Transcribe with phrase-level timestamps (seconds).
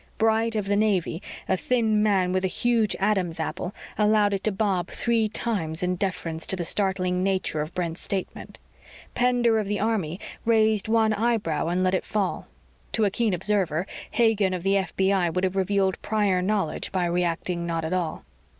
[0.17, 4.51] Bright of the Navy, a thin man with a huge Adam's apple, allowed it to
[4.51, 8.57] bob three times in deference to the startling nature of Brent's statement.
[9.13, 12.47] Pender of the Army raised one eyebrow and let it fall.
[12.93, 17.67] To a keen observer, Hagen of the FBI would have revealed prior knowledge by reacting
[17.67, 18.25] not at all.